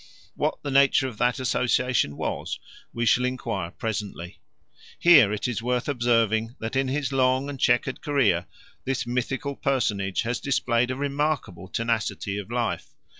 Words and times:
What 0.33 0.63
the 0.63 0.71
nature 0.71 1.07
of 1.07 1.19
that 1.19 1.39
association 1.39 2.17
was 2.17 2.59
we 2.91 3.05
shall 3.05 3.23
enquire 3.23 3.69
presently. 3.69 4.39
Here 4.97 5.31
it 5.31 5.47
is 5.47 5.61
worth 5.61 5.87
observing 5.87 6.55
that 6.59 6.75
in 6.75 6.87
his 6.87 7.13
long 7.13 7.51
and 7.51 7.59
chequered 7.59 8.01
career 8.01 8.47
this 8.83 9.05
mythical 9.05 9.55
personage 9.55 10.23
has 10.23 10.39
displayed 10.39 10.89
a 10.89 10.95
remarkable 10.95 11.67
tenacity 11.67 12.39
of 12.39 12.49
life. 12.49 12.95